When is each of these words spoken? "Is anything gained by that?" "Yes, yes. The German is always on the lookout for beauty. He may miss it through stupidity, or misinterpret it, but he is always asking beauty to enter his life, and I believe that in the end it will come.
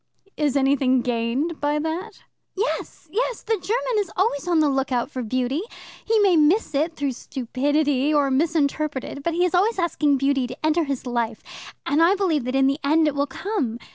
"Is 0.35 0.57
anything 0.57 1.01
gained 1.03 1.59
by 1.61 1.77
that?" 1.77 2.23
"Yes, 2.57 3.07
yes. 3.11 3.43
The 3.43 3.53
German 3.53 3.99
is 3.99 4.11
always 4.17 4.47
on 4.47 4.59
the 4.59 4.67
lookout 4.67 5.11
for 5.11 5.21
beauty. 5.21 5.61
He 6.03 6.17
may 6.21 6.35
miss 6.35 6.73
it 6.73 6.95
through 6.95 7.11
stupidity, 7.11 8.11
or 8.11 8.31
misinterpret 8.31 9.03
it, 9.03 9.21
but 9.21 9.35
he 9.35 9.45
is 9.45 9.53
always 9.53 9.77
asking 9.77 10.17
beauty 10.17 10.47
to 10.47 10.65
enter 10.65 10.85
his 10.85 11.05
life, 11.05 11.43
and 11.85 12.01
I 12.01 12.15
believe 12.15 12.45
that 12.45 12.55
in 12.55 12.65
the 12.65 12.79
end 12.83 13.05
it 13.07 13.13
will 13.13 13.27
come. 13.27 13.77